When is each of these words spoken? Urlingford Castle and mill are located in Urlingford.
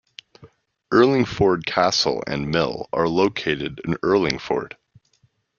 Urlingford 0.91 1.67
Castle 1.67 2.23
and 2.25 2.49
mill 2.49 2.89
are 2.91 3.07
located 3.07 3.79
in 3.85 3.93
Urlingford. 4.03 4.73